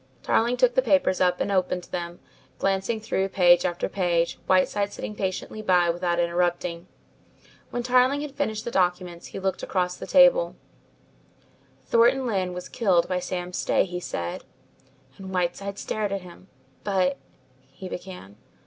[0.23, 2.21] Tarling took the papers up and opened them,
[2.57, 6.87] glanced through page after page, Whiteside sitting patiently by without interrupting.
[7.69, 10.55] When Tarling had finished the documents, he looked across the table.
[11.85, 14.43] "Thornton Lyne was killed by Sam Stay," he said,
[15.19, 16.47] and Whiteside stared at him.
[16.83, 17.17] "But"
[17.69, 18.37] he began.